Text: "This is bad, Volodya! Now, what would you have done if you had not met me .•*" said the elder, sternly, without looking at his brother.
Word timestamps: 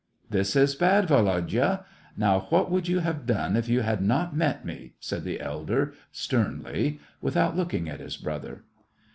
"This 0.31 0.55
is 0.55 0.73
bad, 0.73 1.05
Volodya! 1.07 1.85
Now, 2.17 2.39
what 2.49 2.71
would 2.71 2.87
you 2.87 3.01
have 3.01 3.27
done 3.27 3.55
if 3.55 3.69
you 3.69 3.81
had 3.81 4.01
not 4.01 4.35
met 4.35 4.65
me 4.65 4.75
.•*" 4.65 4.75
said 4.99 5.23
the 5.23 5.39
elder, 5.39 5.93
sternly, 6.11 6.99
without 7.21 7.55
looking 7.55 7.87
at 7.87 7.99
his 7.99 8.17
brother. 8.17 8.63